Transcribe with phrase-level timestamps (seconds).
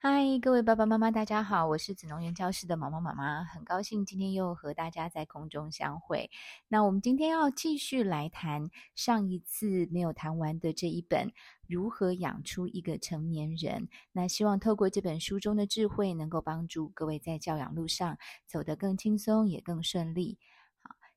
[0.00, 6.30] 嗨，各位爸爸妈妈，大家好，我是子穠园教室的毛毛妈妈，很高兴今天又和大家在空中相会。
[6.68, 11.26] 那我们今天要继续来谈上一次没有谈完的这一本
[11.66, 13.86] 《如何养出一个成年人》。
[14.12, 20.38] 那希望透过这本书中的智慧，能够帮助各位在教养路上走得更轻松，也更顺利。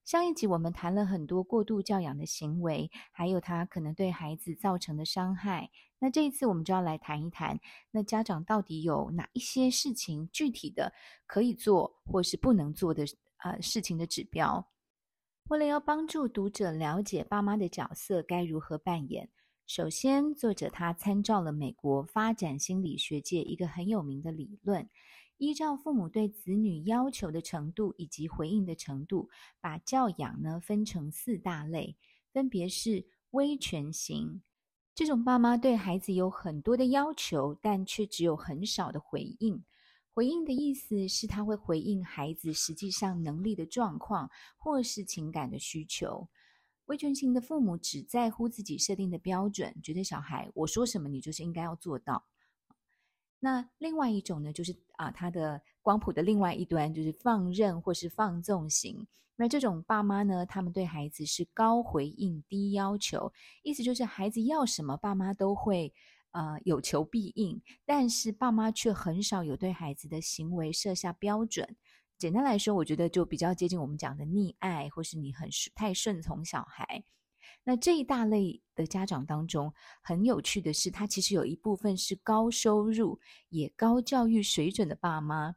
[0.03, 5.69] 上一集我们谈了很多过度教养的行为，还有他可能对孩子造成的伤害。
[5.99, 7.59] 那这一次我们就要来谈一谈，
[7.91, 10.91] 那家长到底有哪一些事情具体的
[11.27, 13.05] 可以做或是不能做的
[13.37, 14.67] 呃事情的指标？
[15.49, 19.29] 为了要帮助读者了解爸妈的角色该如何扮演，
[19.67, 24.89] 首先作者他参照了美国发展心理学界一个很有名的理论，
[25.41, 29.27] 依照父母对子女要求的程度以及回应的程度，
[29.59, 31.97] 把教养呢分成四大类，
[32.31, 34.43] 分别是威权型。
[34.93, 39.63] 这种爸妈对孩子有很多的要求，但却只有很少的回应。
[40.13, 46.29] 回应的意思是他会回应孩子实际上能力的状况，或是情感的需求。
[46.85, 52.27] 威权型的父母只在乎自己设定的标准，觉得小孩我说什么你就是应该要做到。
[53.43, 59.05] 那另外一种呢，就是啊，他的光谱的另外一端就是放任或是放纵型。
[59.35, 63.33] 那这种爸妈呢，他们对孩子是高回应低要求，
[63.63, 65.91] 意思就是孩子要什么，爸妈都会
[66.29, 71.75] 呃有求必应，但是爸妈却很少有对孩子的行为设下标准。
[72.19, 77.03] 简单来说，我觉得就比较接近我们讲的溺爱，或是你很太顺从小孩。
[77.63, 83.19] 那这一大类的家长当中，很有趣的是，他其实有一部分是高收入
[83.49, 85.55] 也高教育水准的爸妈，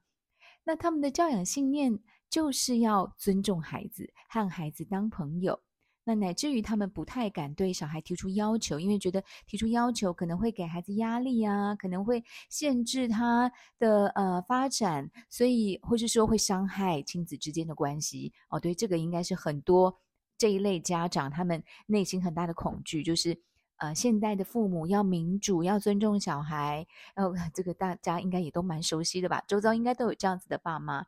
[0.65, 2.01] 那他们的教养信念。
[2.31, 5.63] 就是要尊重孩子，和孩子当朋友。
[6.03, 18.33] 那乃至于他们不太敢对小孩提出要求，因为觉得提出要求可能会给孩子压力啊，可能会限制他的呃发展，所以或是说会伤害亲子之间的关系。
[18.49, 19.97] 哦，对，这个应该是很多
[20.37, 23.41] 这一类家长他们内心很大的恐惧，就是
[23.77, 26.87] 呃现代的父母要民主，要尊重小孩。
[27.15, 29.43] 呃， 这个大家应该也都蛮熟悉的吧？
[29.47, 31.07] 周遭应该都有这样子的爸妈。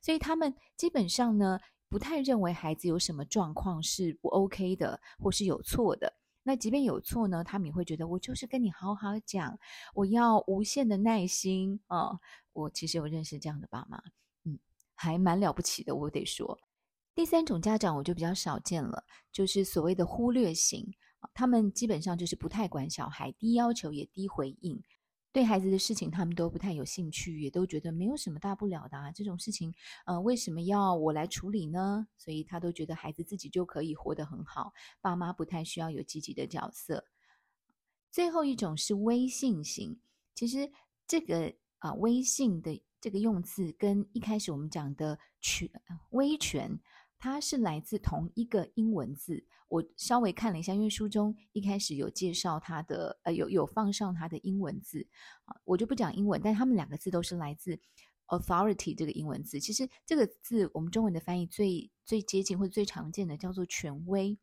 [0.00, 6.14] 所以他们基本上呢，不太认为孩子有什么状况是不 OK 的，或是有错的。
[6.44, 9.58] 那即便有错呢，他们也会觉得我就是跟你好好讲，
[9.94, 12.20] 我要无限的耐心啊、哦。
[12.52, 14.02] 我其实有认识这样的爸妈，
[14.44, 14.58] 嗯，
[14.94, 16.58] 还蛮了不起的，我得说。
[17.14, 20.94] 第三种家长我就比较少见了，就是所谓的忽略型，
[21.34, 24.82] 他们基本上就是不太管小孩，低要求也低回应。
[25.30, 29.10] 对孩子的事情，他们都不太有兴趣，也都觉得没有什么大不了的啊。
[29.12, 29.74] 这种事情，
[30.04, 32.06] 呃，为什么要我来处理呢？
[32.18, 37.06] 所以他都觉得孩子自己就可以活得很好，爸妈不太需要有积极的角色。
[38.10, 40.00] 最后一种是威信型，
[40.34, 40.70] 其实
[41.06, 45.68] 这个啊、呃，威信的这个用字跟一开始我们讲的权
[46.10, 46.78] 威权。
[47.22, 55.06] 它是来自同一个英文字，我稍微看了一下，因为书中一开始有介绍它的，呃，有有放上它的英文字
[55.44, 57.78] 啊，我就不讲英文，但他们两个字都是来自
[58.26, 59.60] authority 这个英文字。
[59.60, 64.36] 其实这个字我们中文的翻译最最接近或者最常见的叫做权威，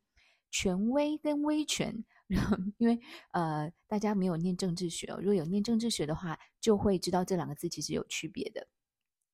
[0.50, 2.98] 权威跟威权， 然后因为
[3.32, 8.66] 呃大家没有念政治学哦，如果有念政治学的话，就会知道这两个字其实有区别的。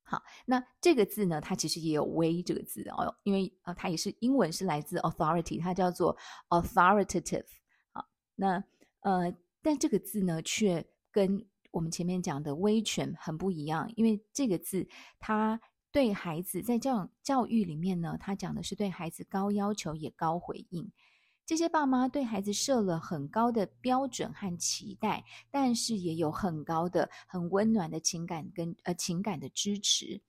[0.08, 6.16] 好，那这个字呢，它其实也有“威”这个字哦，因为啊，它也是英文是来自 authority，它叫做
[6.50, 7.48] authoritative。
[7.92, 8.06] 好，
[8.36, 8.64] 那
[9.00, 14.88] 呃，但这个字呢，却跟我们前面讲的威权很不一样，因为这个字
[15.20, 15.60] 它
[15.92, 20.92] 对孩子在教教育里面呢，它讲的是对孩子高要求也高回应。
[21.46, 30.20] 这些爸妈对孩子设了很高的标准和期待，但是也有很高的、很温暖的情感跟呃情感的支持，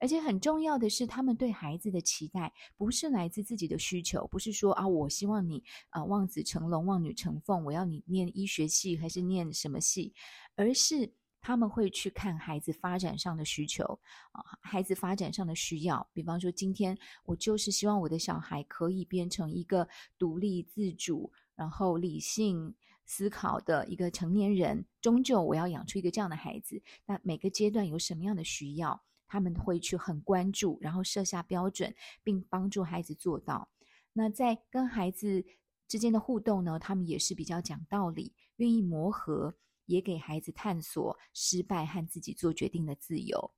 [0.00, 10.12] 而且很重要的是，他们对孩子的期待不是来自自己的需求，不是说啊，我希望你啊望子成龙、望女成凤，我要你念医学系还是念什么系，
[10.56, 11.12] 而是。
[11.44, 13.84] 他们会去看孩子发展上的需求
[14.32, 16.08] 啊，孩子发展上的需要。
[16.14, 16.96] 比方说，今天
[17.26, 19.86] 我就是希望我的小孩可以变成一个
[20.18, 22.74] 独立自主、然后理性
[23.04, 24.86] 思考的一个成年人。
[25.02, 26.82] 终究我要养出一个这样的孩子。
[27.04, 33.68] 那每个阶段有什么样的需要，他们会去很关注，然后设下标准，并帮助孩子做到。
[34.14, 35.44] 那在跟孩子
[35.86, 39.54] 之间的互动呢，他们也是比较讲道理，愿意磨合。
[39.86, 43.52] 也给孩子探索失败和自己做决定的自由。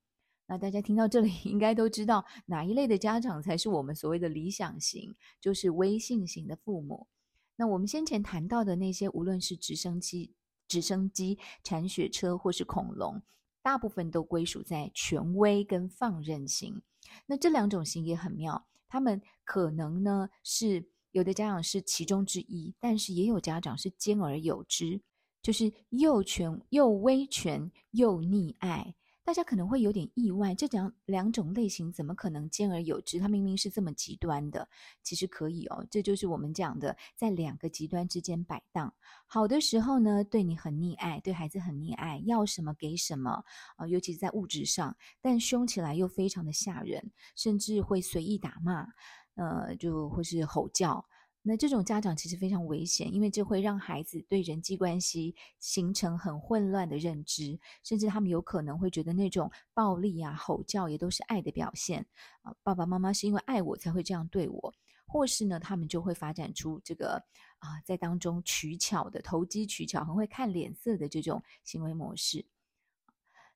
[0.47, 7.09] 那大家听到这里，应该都知道哪一类的家长才是我们所谓的理想型，就是威信型的父母。
[7.57, 10.35] 那我们先前谈到的那些，无论是直升机
[10.69, 13.21] 直升机、铲雪车或是恐龙，
[13.63, 16.83] 大部分都归属在权威跟放任型。
[17.27, 25.01] 那这两种型也很妙，他们可能呢是有的家长是其中之一，但是也有家长是兼而有之，
[25.47, 28.97] 就是又权又威权又溺爱。
[29.23, 33.21] 大家可能会有点意外，这两两种类型怎么可能兼而有之？
[33.21, 34.69] 它明明是这么极端的，
[35.05, 35.87] 其实可以哦。
[35.89, 38.93] 这就是我们讲的，在两个极端之间摆荡。
[39.25, 43.45] 好的时候呢，对你很溺爱，对孩子很溺爱，要什么给什么啊，
[43.79, 44.97] 呃，尤其是在物质上。
[45.21, 48.89] 但凶起来又非常的吓人，甚至会随意打骂，
[49.37, 51.07] 呃，就或是吼叫。
[51.49, 62.05] 那这种家长其实非常危险，因为这会让孩子对人际关系形成很混乱的认知，甚至他们有可能会觉得那种暴力啊、吼叫也都是爱的表现
[62.43, 62.53] 啊。
[62.65, 64.75] 爸爸妈妈是因为爱我才会这样对我，
[65.07, 67.23] 或是呢，他们就会发展出这个
[67.61, 72.45] 啊，在当中取巧的、投机取巧、很会看脸色的这种行为模式。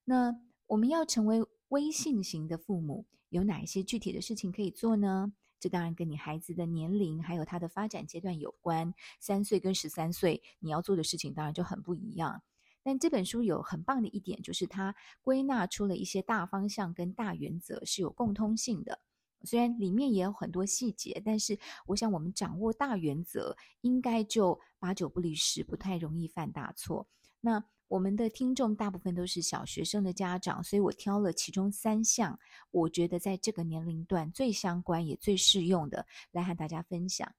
[0.05, 0.33] 那
[0.67, 5.33] 我们要成为威信型的父母，有哪一些具体的事情可以做呢？
[5.61, 8.93] 这当然跟你孩子的年龄还有他的发展阶段有关。
[9.21, 12.43] 三岁跟十三岁，你要做的事情当然就很不一样。
[12.83, 18.99] 但这本书有很棒的一点，就是它归纳出了一些大方向跟大原则是有共通性的。
[19.43, 27.07] 虽然里面也有很多细节，但是我想我们掌握大原则，应该就八九不离十，不太容易犯大错。
[27.41, 32.39] 那我们的听众大部分都是小学生的家长，所以我挑了其中三项，
[32.71, 37.35] 我觉得在这个年龄段最相关也最适用的来和大家分享。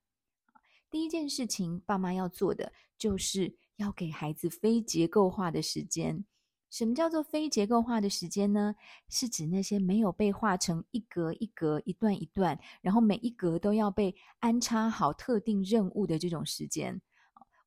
[0.90, 6.26] 第一件事情，爸妈要做的就是要给孩子非结构化的时间。
[6.70, 8.76] 什么叫做非结构化的时间呢？
[9.08, 17.02] 是指那些没有被画成一格一格、一段一段，然后每一格都要被安插好特定任务的这种时间。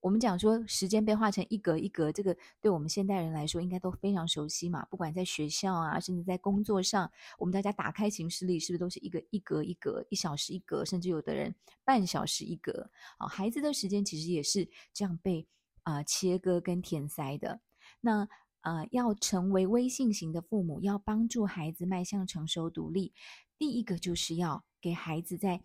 [0.05, 4.85] 我们讲说，时间被画成一格一格，这个对我们现代人来说应该都非常熟悉嘛。
[4.91, 11.55] 不管在学校啊，甚至在工作上，我们大家打开行事历，是不是都是一个一格一格，一小时一格，甚至有的人
[11.87, 12.91] 半小时一格？
[13.19, 15.47] 好，孩子的时间其实也是这样被
[15.85, 17.63] 啊、切割跟填塞的。
[18.03, 18.29] 那
[18.61, 23.15] 呃，要成为威信型的父母，要帮助孩子迈向成熟独立，
[23.57, 25.63] 第一个就是要给孩子在。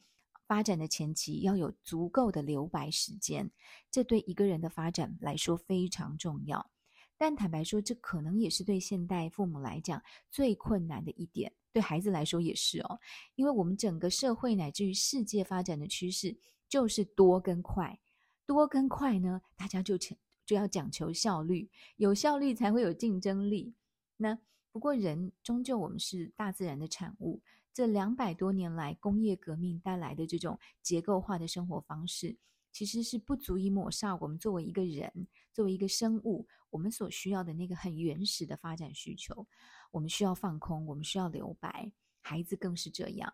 [0.50, 3.52] 发展的前期要有足够的留白时间，
[3.92, 6.72] 这对一个人的发展来说非常重要。
[7.20, 10.02] 但坦白说，这可能也是对现代父母来讲
[10.32, 13.00] 最困难的一点，对孩子来说也是哦。
[13.36, 16.36] 因为我们整个社会乃至于世界发展的趋势
[16.68, 18.00] 就是多跟快，
[18.48, 20.18] 多跟快呢，大家就成
[20.48, 23.76] 就要讲求效率，有效率才会有竞争力。
[24.18, 24.36] 那
[24.72, 27.40] 不过人终究我们是大自然的产物。
[27.74, 32.38] 这两百多年来，工业革命带来的这种结构化的生活方式，
[32.72, 39.48] 其实是不足以抹杀我们作为一个人、作为一个生物，我们所需要的那个很原始的发展需求。
[39.92, 43.34] 我们需要放空，我们需要留白，孩子更是这样。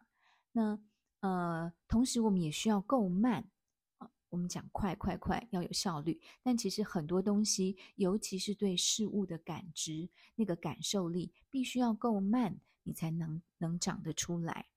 [0.51, 0.79] 那
[1.21, 3.49] 呃，同时我们也需要够慢
[3.97, 4.09] 啊。
[4.29, 12.59] 我们讲快快快，要有效率，但其实很多东西，尤其是对事物的感知，那个感受力，必须要够慢。
[12.85, 14.67] 你才能能长得出来，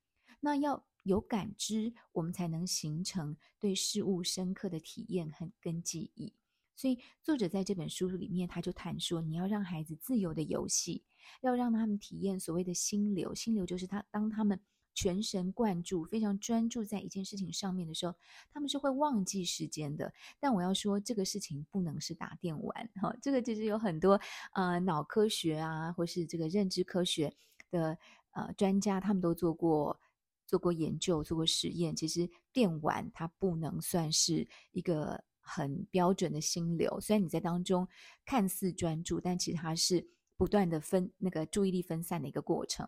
[0.41, 6.33] 那要有感知，我们才能形成对事物深刻的体验和跟记忆。
[6.75, 11.03] 所以作者在这本书里面，他就谈说，你要让孩子自由的游戏，
[11.43, 13.35] 要让他们体验所谓的心流。
[13.35, 14.61] 心流就是他当他们
[14.95, 18.15] 全神贯注、非常专注在一件事情上面的时候，
[18.53, 20.13] 他们是会忘记时间的。
[20.39, 23.13] 但我要说，这个事情不能是打电玩哈。
[23.21, 24.21] 这个其实有很多
[24.53, 27.35] 呃脑科学啊，或是这个认知科学。
[27.71, 27.99] 的
[28.33, 29.99] 呃专家，他们都做过
[30.47, 31.95] 做过研究，做过实验。
[31.95, 37.87] 其实电玩它不能算是一个很标准的心流，虽然你在当中
[38.25, 40.07] 看似专注，但其实它是
[40.37, 42.87] 不断的分那个注意力分散的一个过程。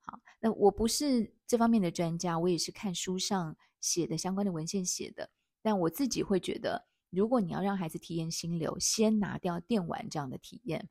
[0.00, 5.30] 好，那我不是这方面的专家，我也是看书上写的相关的文献写的。
[5.62, 10.88] 但我自己会觉得，如果你要让孩子体验心流，先拿掉电玩这样的体验。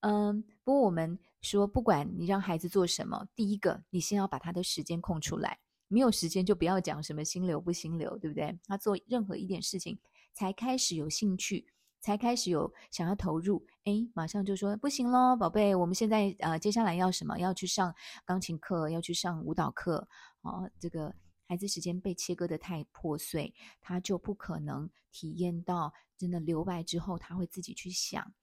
[0.00, 5.58] 嗯，不过我们说，不管你让孩子做什么，第一个，你先要把他的时间空出来。
[5.88, 8.58] 没有时间就不要讲什么心流不心流，对不对？
[8.66, 9.98] 他做任何一点事情，
[10.34, 11.66] 才开始有兴趣，
[12.00, 17.38] 才开始有想要投入，哎，马上就说不行咯，宝贝，我们现在呃，接下来要什么？
[17.38, 17.94] 要去上
[18.26, 20.06] 钢琴课，要去上舞蹈课。
[20.42, 21.14] 哦，这个
[21.46, 28.34] 孩子时间被切割得太破碎，他就不可能体验到真的留白之后，他会自己去想。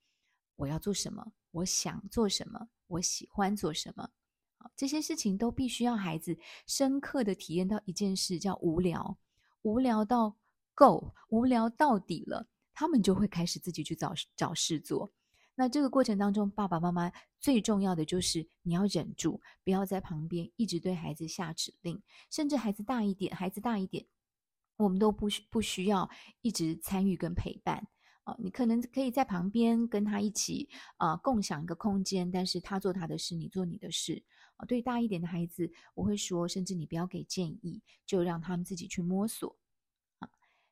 [0.55, 1.33] 我要做什么？
[1.51, 2.67] 我想做什么？
[2.87, 4.09] 我喜欢做什么？
[4.75, 9.17] 这些事情都必须要孩子深刻的体验到一件事，叫无聊，
[9.61, 10.35] 无聊到
[10.73, 15.13] 够，无聊到底了，他们就会开始自己去找找事做。
[15.53, 24.05] 那这个过程当中，爸爸妈妈最重要的就是你要忍住，不要在旁边一直对孩子下指令，甚至孩子大一点，孩子大一点，
[24.77, 26.09] 我们都不需不需要
[26.41, 27.87] 一直参与跟陪伴。
[28.25, 30.67] 啊，你可能可以在旁边跟他一起
[30.97, 34.23] 啊、共享一个空间，但是他做他的事，你做你的事。
[34.57, 39.55] 啊，对大一点的孩子，我会说，甚至你不要给建议，就让他们自己去摸索。
[40.19, 40.29] 啊，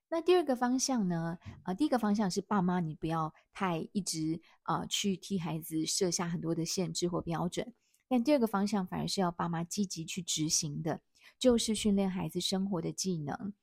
[0.09, 1.37] 那第二个方向呢？
[1.63, 7.73] 啊，第一个方向是爸妈，你不要太一直啊去替孩子设下很多的限制或标准。
[8.07, 11.01] 但第二个方向反而是要爸妈积极去执行的，
[11.37, 13.53] 就是训练孩子生活的技能。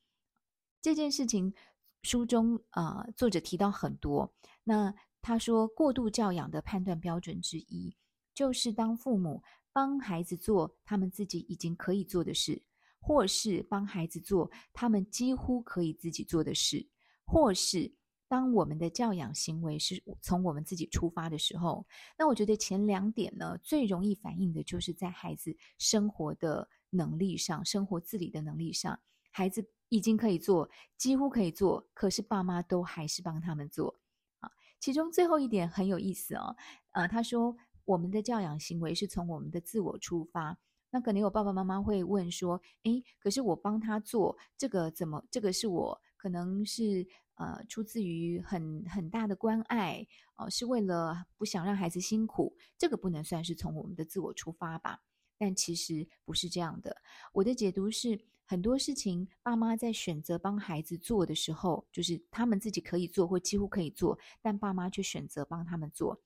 [0.81, 1.53] 这件事情。
[2.03, 4.33] 书中啊、作者提到很多。
[4.65, 7.95] 那他说，过度教养的判断标准之一，
[8.35, 9.43] 就是当父母
[9.73, 12.63] 帮孩子做他们自己已经可以做的事，
[13.01, 16.89] 或是帮孩子做他们几乎可以自己做的事，
[17.27, 17.93] 或是
[18.29, 28.99] 当我们的教养行为是从我们自己出发的时候，那我觉得前两点呢，最容易反映的就是在孩子生活的能力上，生活自理的能力上，
[29.31, 29.71] 孩子。
[29.91, 34.01] 已经可以做，几乎可以做，可是爸妈都还是帮他们做
[34.39, 34.51] 啊。
[34.81, 36.57] 其中最后一点很有意思哦，
[36.93, 37.55] 呃，他说
[37.85, 40.57] 我们的教养行为是从我们的自我出发，
[40.91, 45.23] 那可能有爸爸妈妈会问说，诶，可是我帮他做这个怎么？
[45.31, 50.07] 这个是我可能是呃出自于很很大的关爱
[50.37, 55.01] 哦，呃，是为了不想让孩子辛苦，这个不能算是从我们的自我出发吧？
[55.41, 56.95] 但其实不是这样的，
[57.33, 58.21] 我的解读是。
[58.51, 66.21] 很多事情，爸妈在选择帮孩子做的时候，就是他们自己可以做或几乎可以做，但爸妈却选择帮他们做。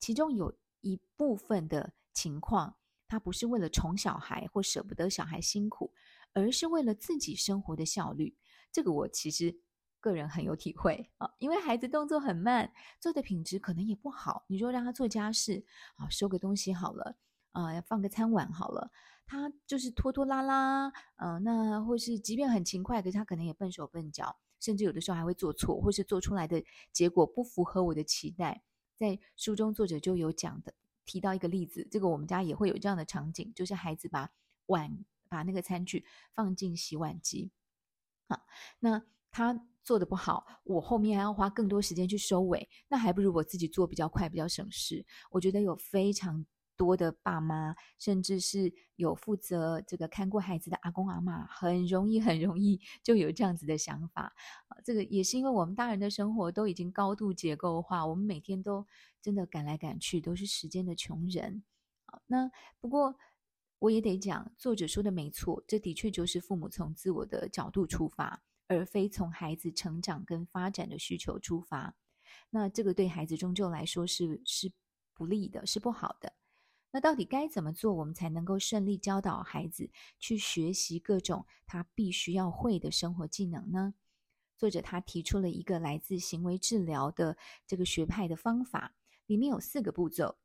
[0.00, 2.74] 其中有一部分的情况，
[3.06, 5.94] 他不是为了宠小孩或舍不得小孩辛苦，
[6.32, 8.36] 而是为了自己生活的效率。
[8.72, 9.56] 这个我其实
[10.00, 14.44] 个人很有体会啊，因为孩子动作很慢，做的品质可能也不好。
[14.48, 17.16] 你说让他做家事啊，收个东西好了
[17.52, 18.90] 啊，要放个餐碗好了。
[19.30, 28.62] 他就是拖拖拉拉，嗯、那或是即便很勤快，可是他可能也笨手笨脚，甚至有的时候还会做错，或是做出来的结果不符合我的期待。
[28.96, 30.72] 在书中，作者就有讲的，
[31.04, 34.30] 提到一个例子，这个我们家也会有这样的场景，就是孩子把
[34.64, 37.50] 碗把那个餐具放进洗碗机，
[38.30, 38.46] 好，
[38.78, 45.04] 那他做的不好，我后面还要花更多时间去收尾，那还不如我自己做比较快，比较省事。
[45.30, 46.46] 我觉得有非常。
[46.78, 54.32] 多的爸妈，甚至是有负责这个看过孩子的阿公阿嬷，很容易很容易就有这样子的想法。
[54.84, 58.86] 这个也是因为我们大人的生活都已经高度结构化，我们每天都
[59.20, 61.64] 真的赶来赶去，都是时间的穷人。
[62.26, 63.16] 那不过
[63.80, 71.96] 我也得讲，作者说的没错，这的确就是父母从自我的角度出发，而非从孩子成长跟发展的需求出发。
[72.50, 74.72] 那这个对孩子终究来说是是
[75.12, 76.32] 不利的，是不好的。
[76.90, 83.94] 那到底该怎么做，我们才能够顺利教导孩子去学习各种他必须要会的生活技能呢？
[84.56, 88.94] 作者他提出了一个来自行为治疗的这个学派的方法，
[89.26, 90.36] 里面有四个步骤。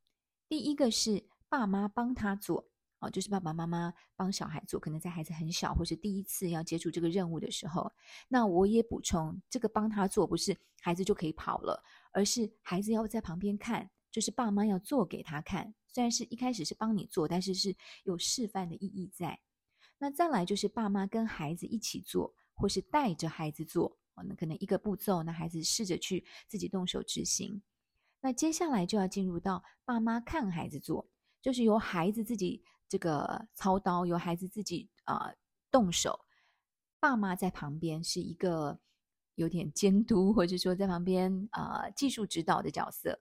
[0.47, 2.69] 第一个是爸妈帮他做，
[2.99, 7.91] 哦，就是爸爸妈妈帮小孩做，可能在孩子很小或是第一次要接触这个任务的时候。
[8.27, 15.75] 那我也补充，这个帮他做不是孩子就可以跑了，而是孩子要在旁边看，就是爸妈要做给他看。
[15.87, 19.41] 虽然是一开始是帮你做，但是是有示范的意义在。
[19.97, 23.97] 那再来就是爸妈跟孩子一起做，或是带着孩子做。
[24.27, 27.61] 那可能一个步骤，那孩子试着去自己动手执行。
[28.21, 31.09] 那接下来就要进入到爸妈看孩子做，
[31.41, 35.33] 就是由孩子自己这个操刀，由孩子自己啊、
[35.71, 36.19] 动手，
[36.99, 38.79] 爸妈在旁边是一个
[39.35, 43.19] 有点监督，或者说在旁边啊、技术指导的角色，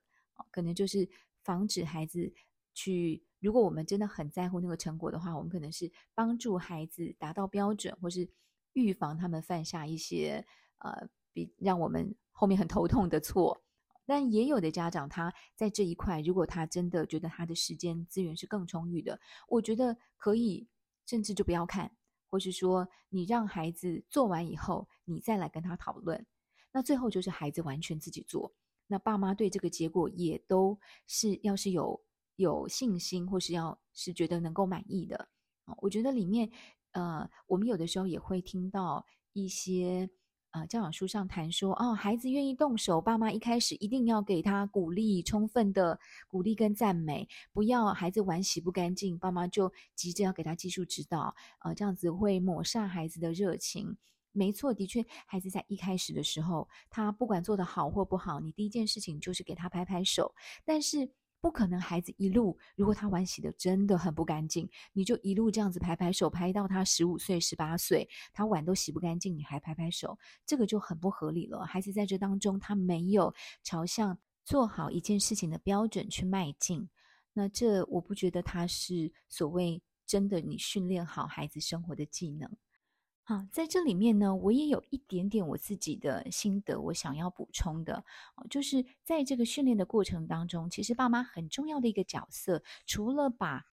[0.51, 1.09] 可能就是
[1.43, 2.33] 防止孩子。
[2.75, 8.27] 去，如果我们真的很在乎那个成果的话，我们可能是帮助孩子达到标准，或是
[8.73, 10.43] 预防他们犯下一些
[10.79, 13.63] 呃比让我们后面很头痛的错。
[14.07, 20.67] 但也有的家长，他在这一块，如果他真的觉得他的时间资源是更充裕的，我觉得可以，
[21.05, 21.95] 甚至就不要看，
[22.31, 26.25] 或是说你让孩子做完以后，你再来跟他讨论。
[26.73, 28.55] 那最后就是孩子完全自己做，
[28.93, 32.01] 那爸妈对这个结果也都是要是有。
[32.37, 35.29] 有信心，或是要是觉得能够满意的，
[35.77, 36.51] 我觉得里面，
[36.93, 40.09] 呃，我们有的时候也会听到一些，
[40.51, 53.99] 呃，教养书上谈说，哦，孩子愿意动手，爸妈一开始一定要给他鼓励，充分的鼓励跟赞美，不要孩子碗洗不干净，爸妈就急着要给他技术指导，呃，这样子会抹杀孩子的热情。
[54.33, 60.35] 没错，的确，孩子在一开始的时候，他不管做得好或不好，你第一件事情就是给他拍拍手。
[60.65, 61.11] 但是
[61.41, 71.67] 不可能，孩子一路如果他碗洗得真的很不干净，你就一路这样子拍拍手，拍到他十五岁、十八岁，他碗都洗不干净，你还拍拍手，这个就很不合理了。
[71.67, 76.89] 孩子在这当中，他没有朝向做好一件事情的标准去迈进，
[77.33, 82.49] 那这我不觉得他是所谓真的你训练好孩子生活的技能。
[83.25, 88.05] 好，在这里面呢，我也有一点点我自己的心得，我想要补充的，
[88.50, 93.64] 就是在这个训练的过程当中，其实爸妈很重要的一个角色，除了把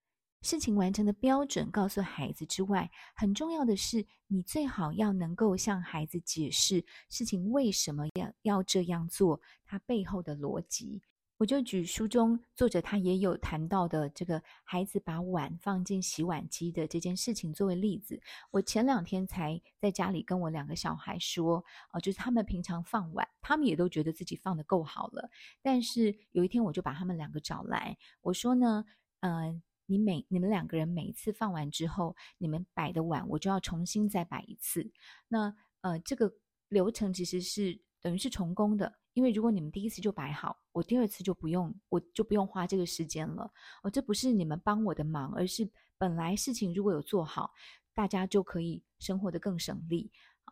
[0.43, 11.01] 事情完成的标准告诉孩子之外，很重要的是，你最好要能够向孩子解释事情为什么要要这样做，它背后的逻辑。
[11.39, 18.19] 我就举书中作者他也有谈到的这个孩子把碗放进洗碗机的这件事情作为例子。
[18.51, 25.29] 我前两天才在家里跟我两个小孩说，呃，就是他们平常放碗，他们也都觉得自己放得够好了。
[25.61, 28.83] 但是有一天我就把他们两个找来，我说呢，
[29.21, 34.91] 呃，你每你们两个人每一次放完之后，你们摆的碗我就要重新再摆一次。
[35.29, 36.33] 那呃，这个
[36.67, 38.93] 流程其实是等于是成功的。
[39.13, 43.51] 因为如果你们第一次就摆好，我第二次就不用，我就不用花这个时间了。
[43.83, 47.51] 哦，这不是你们帮我的忙，而是本来事情如果有做好，
[47.93, 50.09] 大家就可以生活得更省力。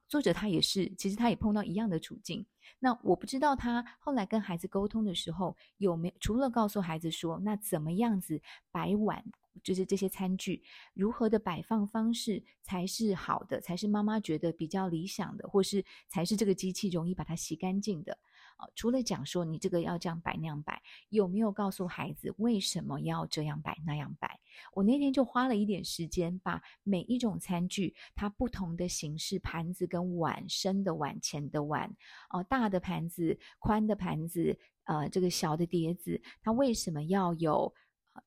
[0.09, 2.45] 作者他也是，其实他也碰到一样的处境。
[2.79, 9.23] 那我不知道他后来跟孩子沟通的时候有没有，除了告诉孩子说，那怎么样子摆碗，
[9.63, 18.17] 就是这些餐具如何的摆放方式才是好的，才是妈妈觉得比较理想的，或是才是这个机器容易把它洗干净的
[18.57, 18.67] 啊。
[18.75, 24.39] 除了讲说你这个要这样摆那样摆，有没有告诉孩子为什么要这样摆那样摆？
[24.73, 31.95] 我那天就花了一点时间，把每一种餐具它不同的形式，盘子跟碗，深的碗、浅的碗，
[32.31, 37.71] 哦、大的盘子、宽的盘子，呃，这个小的碟子，它为什么要有、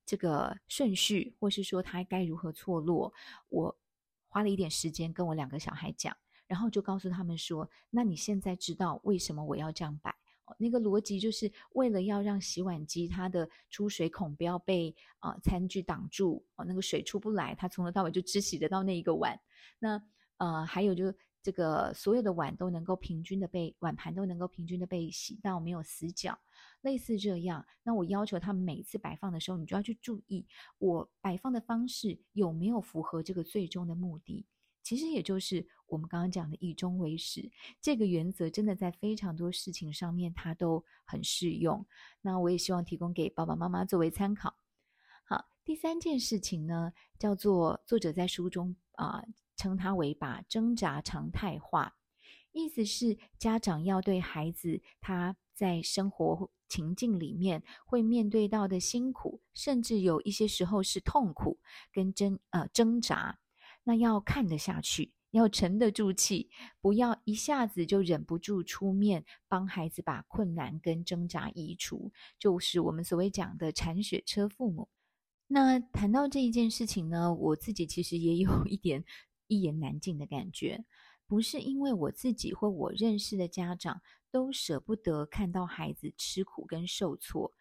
[0.04, 3.12] 这个顺序，或是说它该如何错落？
[3.48, 3.78] 我
[4.28, 6.16] 花了一点时间跟我两个小孩讲。
[6.46, 10.12] 然后就告诉他们说：“那你现在知道为什么我要这样摆？
[10.58, 19.40] 那个逻辑就是为了要让洗碗机它的出水孔不要被啊、餐具挡住哦，那个水出不来，它从头到尾就只洗得到那一个碗。
[19.78, 20.02] 那
[20.38, 26.38] 呃，还有就这个所有的碗都能够平均的被碗盘都能够平均的被洗到没有死角，
[26.82, 27.64] 类似这样。
[27.82, 30.46] 那我要求他们每次摆放的时候，你就要去注意
[30.78, 34.46] 我摆放的方式有没有符合这个最终的目的。”
[34.82, 37.50] 其实也就是我们刚刚讲的以终为始
[37.82, 41.86] 这个原则，真的在非常多事情上面它都很适用。
[42.22, 44.56] 那我也希望提供给爸爸妈妈作为参考。
[45.24, 49.22] 好，第三件事情呢，叫做作者在书中啊、
[49.60, 51.94] 称它为把挣扎常态化，
[52.50, 61.58] 意思是家长要对孩子他在生活情境里面会面对到的辛苦，甚至有一些时候是痛苦
[61.92, 63.38] 跟挣呃挣扎。
[63.84, 66.48] 那要看得下去，要沉得住气，
[66.80, 74.88] 不要一下子就忍不住出面帮孩子把困难跟挣扎移除，就是我们所谓讲的铲雪车父母。
[75.52, 79.04] 那谈到这一件事情呢，我自己其实也有一点
[79.50, 80.86] 一言难尽的感觉，
[81.26, 87.52] 不是因为我自己或我认识的家长都舍不得看到孩子吃苦跟受挫。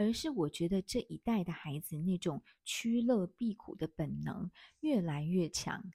[0.00, 5.90] 而是我觉得这一代的孩子那种趋乐避苦的本能越来越强。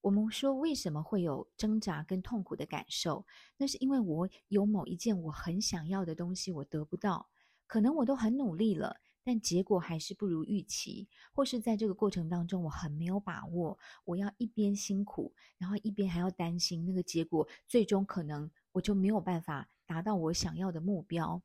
[0.00, 3.24] 我们说为什么会有挣扎跟痛苦的感受？
[3.56, 7.28] 那是因为我有某一件我很想要的东西，我得不到，
[7.68, 21.40] 可能我都很努力了，但结果还是不如预期，或是在这个过程当中我很没有把握，我要一边辛苦，然后一边还要担心那个结果，最终可能我就没有办法达到我想要的目标。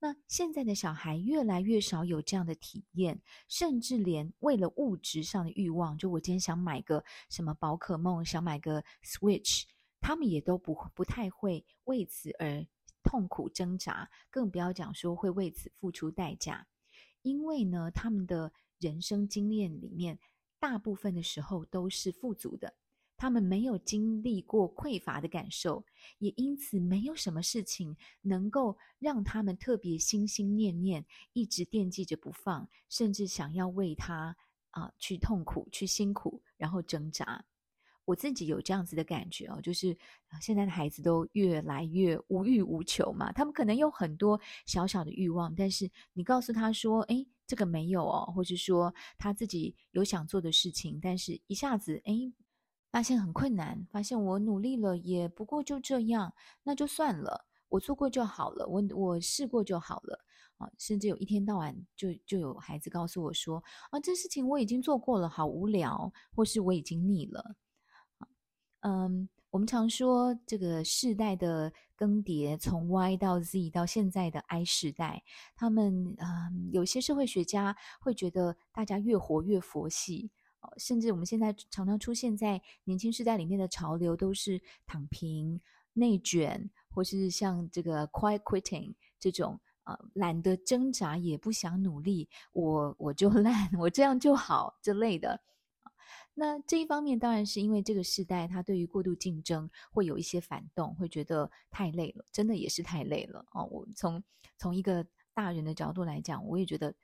[0.00, 9.62] 那现在的小孩越来越少有这样的体验，甚至连为了物质上的欲望，就我今天想买个什么宝可梦，想买个 Switch，
[10.00, 12.66] 他们也都不不太会为此而
[13.04, 16.66] 痛苦挣扎，更不要讲说会为此付出代价，
[17.22, 20.18] 因为呢，他们的人生经验里面，
[20.58, 22.74] 大部分的时候都是富足的。
[23.16, 25.84] 他们没有经历过匮乏的感受，
[26.18, 34.36] 也因此没有什么事情能够让他们特别心心念念，一直惦记着不放，甚至想要为他
[34.70, 37.44] 啊、去痛苦、去辛苦，然后挣扎。
[38.04, 39.96] 我自己有这样子的感觉哦，就是
[40.40, 52.32] 现在的孩子都越来越无欲无求嘛，他们可能有很多小小的欲望，但是你告诉他说：“诶，这个没有哦。”或是说他自己有想做的事情，但是一下子诶。
[52.90, 60.22] 发现很困难，发现我努力了也不过就这样，那就算了，我做过就好了，我我试过就好了
[60.58, 60.68] 啊。
[60.78, 67.56] 甚至有一天到晚就就有孩子告诉我说啊，这事情我已经做过了，好无聊，或是我已经腻了。
[68.82, 75.22] 嗯，我们常说这个世代的更迭，从 Y 到 Z 到现在的 I 世代，
[75.56, 80.30] 他们嗯，有些社会学家会觉得大家越活越佛系。
[80.76, 85.60] 甚至我们现在常常出现在年轻世代里面的潮流，都是躺平、
[85.92, 95.40] 内卷，或是像这个 quiet quitting 这种，呃，懒得挣扎也不想努力，我我就 烂，我这样就好之类的。
[96.34, 103.64] 那这一方面当然是因为这个时代，他对于过度竞争会有一些反动，会觉得太累了，真的也是太累了哦。
[103.70, 104.22] 我从
[104.56, 106.94] 从一个大人的角度来讲，我也觉得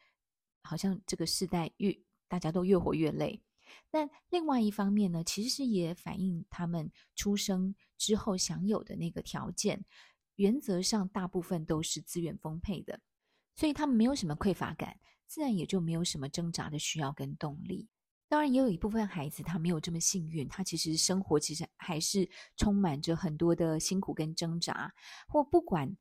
[0.63, 1.95] 好像这个时代越
[2.27, 3.43] 大家都越活越累。
[3.91, 9.85] 但另外一方面呢，其实也反映他们出生之后享有的那个条件，
[10.37, 12.99] 原则上大部分都是资源丰沛的，
[13.55, 17.87] 所以他们没有什么匮乏感，自然也就没有什么挣扎的需要跟动力。
[18.29, 24.93] 当然，也有一部分孩子他没有这么幸运，他其实生活其实还是充满着很多的辛苦跟挣扎，
[25.27, 25.97] 或不管。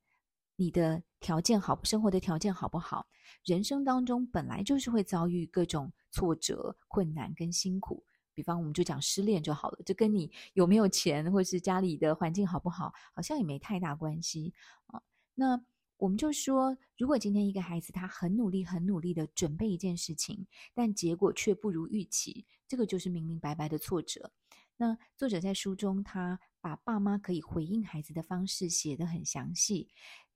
[0.60, 3.06] 你的条件好，生活的条件好不好？
[3.46, 8.04] 人生当中本来就是会遭遇各种挫折、困难跟辛苦。
[8.34, 14.52] 比方，我们就讲失恋就好了，这跟你有没有钱，或是家里的环境好不好，好像也没太大关系
[14.88, 15.00] 啊。
[15.36, 15.62] 那
[15.98, 24.32] 我们就说，如果今天一个孩子他很努力、很努力的准备一件事情，但结果却不如预期，这个就是明明白白的挫折。
[24.76, 29.90] 那作者在书中，他把爸妈可以回应孩子的方式写得很详细。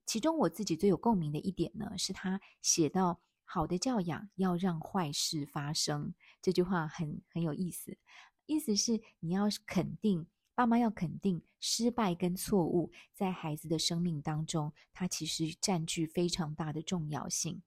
[0.07, 7.95] 其中我自己最有共鸣的一点呢，是他写到“好的教养要让坏事发生”这句话很很有意思，
[8.47, 17.61] 意思是你要肯定，爸妈要肯定失败跟错误在孩子的生命当中，它其实占据非常大的重要性。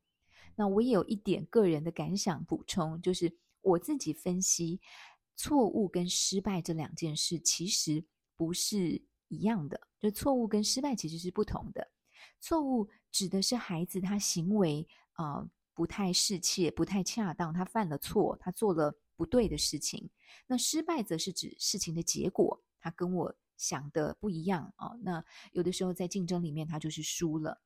[0.55, 4.81] 那我也有一点个人的感想补充，就是我自己分析，
[5.35, 8.05] 错误跟失败这两件事其实
[8.37, 11.91] 不是一样的，就错误跟失败其实是不同的。
[12.41, 20.11] 错误指的是孩子他行为啊、不太适切、不太恰当，他犯了错，他做了不对的事情。
[20.47, 24.99] 那失败则是指事情的结果，他跟我想的不一样、哦。
[25.01, 27.63] 那有的时候在竞争里面，他就是输了。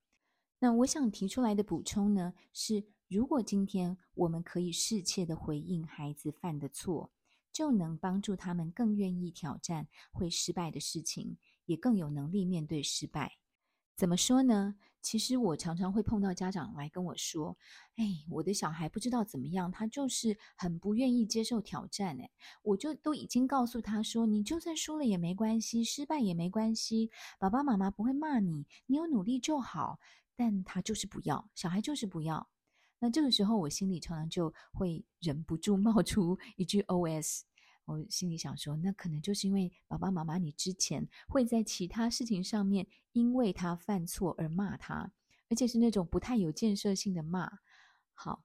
[0.60, 7.10] 那我想提出来的补充呢，是如果今天我们可以适切的回应孩子犯的错，
[7.52, 13.38] 就能帮助他们更愿意挑战会失败的事情，也更有能力面对失败。
[13.98, 14.76] 怎么说呢？
[15.00, 17.58] 其实我常常会碰到家长来跟我说
[17.98, 22.16] ：“哎，我的小孩不知道怎么样，他就是很不愿意接受挑战。
[22.20, 22.30] 哎，
[22.62, 29.98] 我就都已经告诉他说，你就算输了也没关系，失败也没关系，爸爸妈妈不会骂你，你有努力就好。
[30.36, 32.48] 但他就是不要，小孩就是不要。
[33.00, 37.40] 那这个时候，我心里常常就会忍不住冒出一句 OS。”
[37.88, 45.10] 我心里想说，那可能就是因为爸爸妈妈，你之前会在其他事情上面因为他犯错而骂他，
[45.48, 47.60] 而且是那种不太有建设性的骂。
[48.12, 48.44] 好，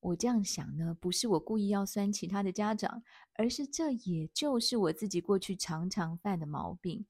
[0.00, 3.02] 我这样想呢，不是我故意要酸其他的家长，
[3.34, 7.06] 而是这也就是我自己过去常常犯的毛病，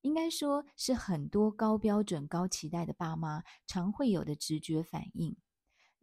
[0.00, 5.36] 应该说是很多高标准、高期待的爸妈常会有的直觉反应。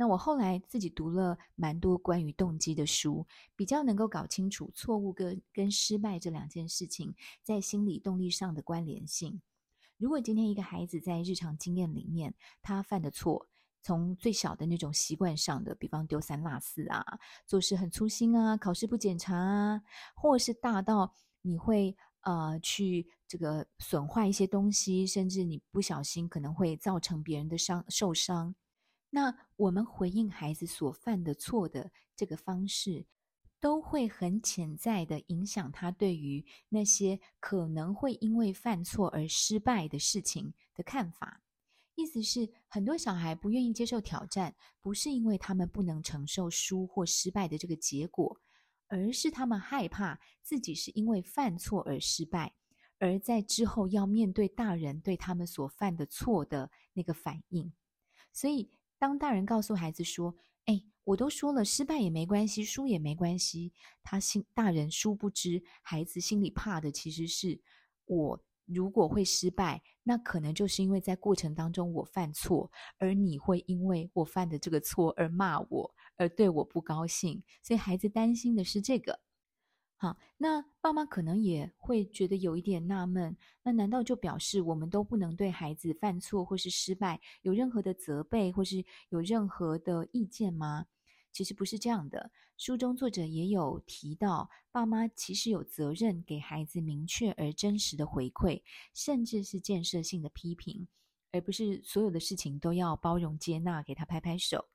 [0.02, 3.24] 那我后来自己读了蛮多关于动机的书，
[3.56, 9.40] 比较能够搞清楚错误跟跟失败这两件事情在心理动力上的关联性。
[9.98, 12.34] 如果今天一个孩子在日常经验里面，
[12.64, 13.48] 他犯的错，
[13.84, 17.06] 从最小的那种习惯上的，比方丢三落四啊，
[17.46, 19.84] 做事很粗心啊，考试不检查啊，
[20.16, 28.56] 或是大到你会呃去这个损坏一些东西，甚至你不小心可能会造成别人的伤受伤。
[29.14, 33.06] 那我们回应孩子所犯的错的这个方式，
[33.60, 41.44] 都会很潜在的影响他对于那些可能会因为犯错而失败的事情的看法。
[41.96, 48.40] 意思是，很多小孩不愿意接受挑战，不是因为他们不能承受输或失败的这个结果，
[48.88, 52.56] 而是他们害怕自己是因为犯错而失败，
[52.98, 57.72] 而在之后要面对大人对他们所犯的错的那个反应。
[58.32, 58.72] 所以，
[59.02, 60.36] 当大人告诉孩子说
[60.66, 67.60] ：“哎，我都说了，失败也没关系，输也没关系。”他心大人殊不知，孩子心里怕的其实是：
[68.06, 77.42] 我如果会失败，那可能就是因为在过程当中我犯错，而你会因为我犯的这个错而骂我，而对我不高兴。
[77.64, 79.20] 所以孩子担心的是这个。
[80.02, 90.88] 好，那爸妈可能也会觉得有一点纳闷，那难道就表示我们都不能对孩子犯错或是失败有任何的责备，或是有任何的意见吗？
[91.32, 92.32] 其实不是这样的。
[92.58, 98.64] 书中作者也有提到，爸妈其实有责任给孩子明确而真实的回馈，
[98.96, 100.88] 甚至是建设性的批评，
[101.32, 104.66] 而不是所有的事情都要包容接纳，给他拍拍手。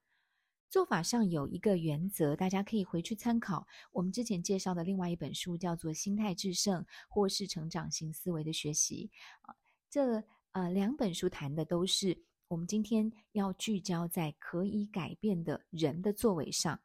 [0.69, 9.11] 做法上有一个原则，大家可以回去参考我们之前介绍的另外一本书，叫做《心态致胜》或是成长型思维的学习。
[9.43, 9.55] 啊，
[9.89, 16.81] 这呃两本书谈的都是我们今天要聚焦在可以改变的人的作为上，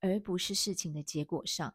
[0.00, 1.74] 而不是事情的结果上。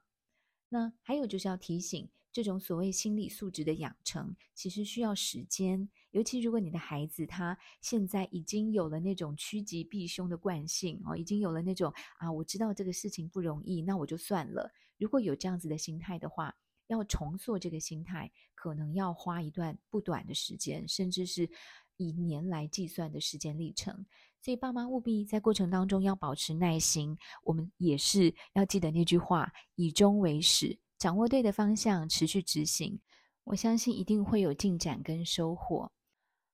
[0.69, 2.09] 那还有就是要提醒。
[2.31, 5.89] 这种所谓心理素质的养成，其实需要时间。
[6.11, 14.71] 尤其如果你的孩子他现在已经有了那种趋吉避凶的惯性哦，已经有了那种啊，我知道这个事情不容易，那我就算了。
[14.97, 16.55] 如果有这样子的心态的话，
[16.87, 21.49] 要重塑这个心态，可能要花一段不短的时间，甚至是
[21.97, 24.05] 以年来计算的时间历程。
[24.41, 27.17] 所以爸妈务必在过程当中要保持耐心。
[27.43, 30.79] 我们也是要记得那句话：以终为始。
[31.01, 32.99] 掌握对的方向，持续执行，
[33.45, 35.91] 我相信一定会有进展跟收获。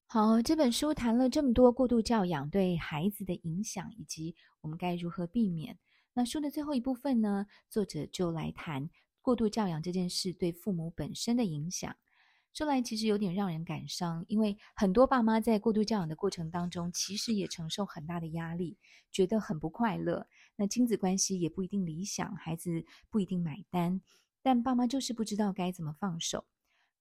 [0.05, 5.77] 好，这本书谈了这么多过度教养对孩子的影响，以及我们该如何避免。
[6.13, 8.89] 那书的最后一部分呢，作者就来谈
[9.21, 11.93] 过度教养这件事对父母本身的影响。
[12.53, 18.77] 说来其实有点让人感伤，因为很多爸妈在过度教养的过程当中，其实也承受很大的压力，
[19.11, 20.25] 觉得很不快乐。
[20.55, 23.99] 那亲子关系也不一定理想，孩子不一定买单。
[24.47, 26.45] 但爸妈就是不知道该怎么放手。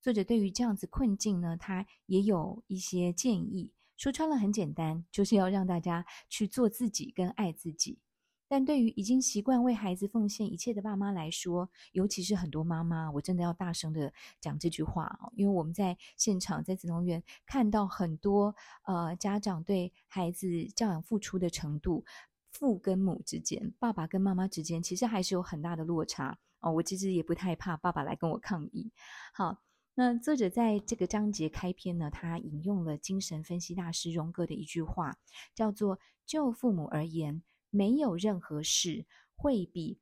[0.00, 3.70] 作者对于这样子困境呢，他也有一些建议。
[3.96, 8.00] 说穿了很简单，就是要让大家去做自己跟爱自己。
[8.48, 18.56] 但对于已经习惯为孩子奉献一切的爸妈来说，尤其是很多妈妈，我真的要大声的讲这句话哦，因为我们在现场在子穠园看到很多
[18.86, 22.04] 呃家长对孩子教养付出的程度，
[22.50, 26.40] 父跟母之间，爸爸跟妈妈之间，其实还是有很大的落差。
[26.70, 28.90] 我其实也不太怕爸爸来跟我抗议。
[29.32, 29.62] 好，
[29.94, 35.16] 那作者在这个章节开篇呢，他引用了精神分析大师荣格的一句话，
[35.54, 39.98] 叫做“就父母而言，没有任何事会比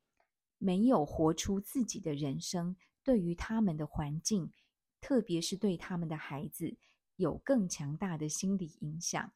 [0.57, 4.51] 没有活出自己的人生，对于他们的环境，
[4.99, 6.77] 特别是对他们的孩子，
[7.15, 9.31] 有更强大的心理影响。”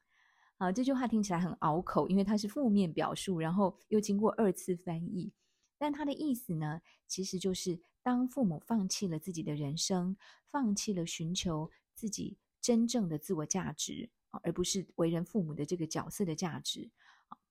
[0.57, 5.31] 啊，这句话听起来很拗口，因为它是负面表述，然后又经过二次翻译。
[5.79, 10.15] 但他的意思呢，其实就是当父母放弃了自己的人生，
[10.45, 14.09] 放弃了寻求自己真正的自我价值，
[14.43, 16.91] 而不是为人父母的这个角色的价值，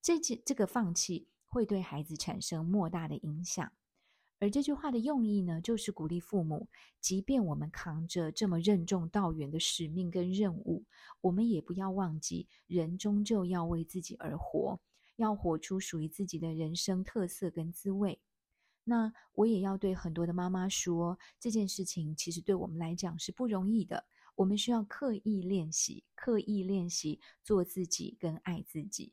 [0.02, 3.72] 这这这个放弃会对孩子产生莫大的影响。
[4.40, 6.68] 而这句话的用意呢，就是鼓励父母，
[7.00, 10.84] 即便我们扛着这么任重道远的使命跟任务，
[11.22, 14.78] 我们也不要忘记，人终究要为自己而活。
[15.18, 18.20] 要活出属于自己的人生特色跟滋味，
[18.84, 24.06] 那我也要对很多的妈妈说，这件事情其实对我们来讲是不容易的。
[24.36, 29.12] 我们需要刻意练习，刻意练习做自己跟爱自己。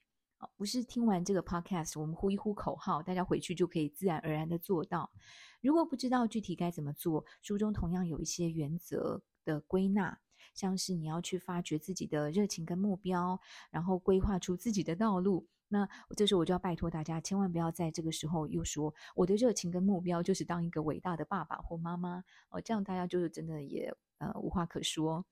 [0.55, 5.11] 不是听完这个 podcast，我们呼一呼口号，大家回去就可以自然而然的做到。
[5.59, 10.19] 如果不知道具体该怎么做，书中同样有一些原则的归纳，
[10.53, 13.41] 像是你要去发掘自己的热情跟目标，
[13.71, 15.47] 然后规划出自己的道路。
[15.67, 25.25] 那这时候我就要拜托大家，千万不要在这个时候又说我的热情跟目标就是当一个伟大的爸爸或妈妈哦，这样大家就是真的也呃无话可说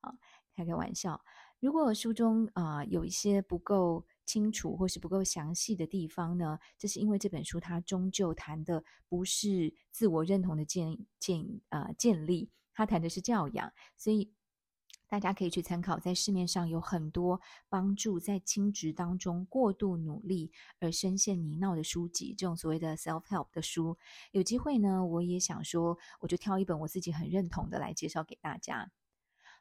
[0.00, 0.12] 啊，
[0.54, 1.20] 开开玩笑。
[1.58, 14.32] 如果书中啊、有一些不够清楚或是不够详细的地方呢，这是因为这本书它终究谈的不是自我认同的建建啊、建立，它谈的是教养，所以。
[15.08, 23.96] 大家可以去参考，在市面上有很多帮助在亲职当中过度努力而深陷泥淖的书籍，这种所谓的 self help 的书。
[24.32, 28.90] 有机会呢，我也想说，我就挑一本我自己很认同的来介绍给大家。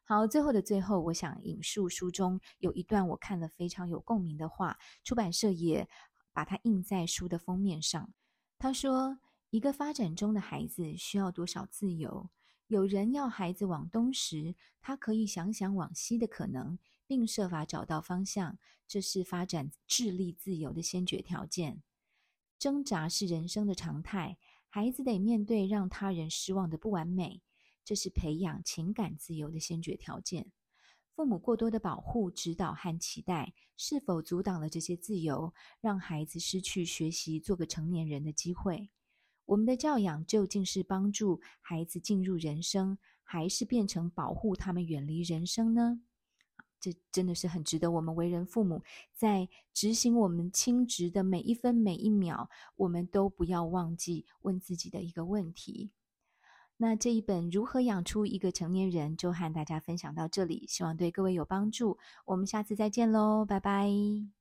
[0.04, 5.88] 好，最后的最后，我想引述书中有一段我看了非常有共鸣的话，出版社也
[6.34, 8.14] 把它印在书的封面上。
[8.60, 12.30] 他说：“一个发展中的孩子需要多少自由？”
[12.68, 18.58] 有人要孩子往东时，他可以想想往西的可能，并设法找到方向。
[18.86, 21.82] 这是发展智力自由的先决条件。
[22.60, 27.42] 挣扎是人生的常态，孩子得面对让他人失望的不完美。
[27.86, 30.52] 这是培养情感自由的先决条件。
[31.16, 38.90] 父母过多的保护、指导和期待，是否阻挡了这些自由，让孩子失去学习做个成年人的机会？
[39.48, 46.00] 我们的教养究竟是帮助孩子进入人生，还是变成保护他们远离人生呢？
[46.80, 55.90] 这真的是很值得我们为人父母在执行我们亲职的每一分每一秒，我们都不要忘记问自己的一个问题。
[56.78, 61.98] 那这一本《如何养出一个成年人》就和大家分享到这里，希望对各位有帮助。
[62.26, 64.37] 我们下次再见喽，拜拜。